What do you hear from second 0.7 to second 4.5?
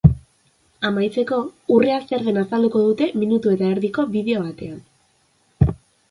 Amaitzeko, urrea zer den azalduko dute minutu eta erdiko bideo